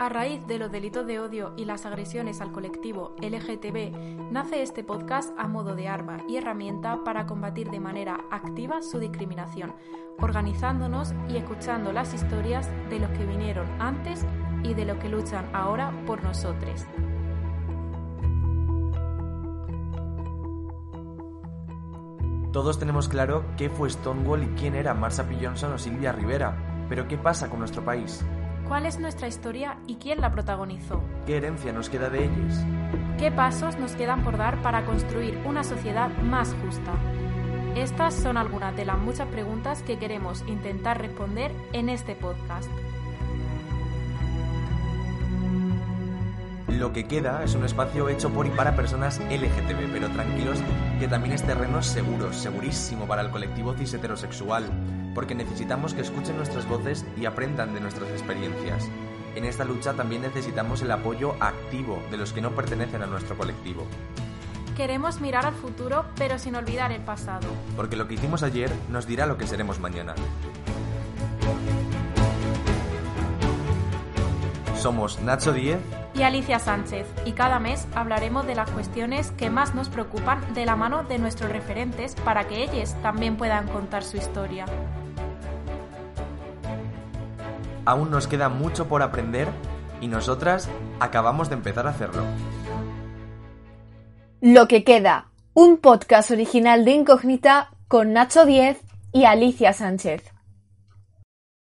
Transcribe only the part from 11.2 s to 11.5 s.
y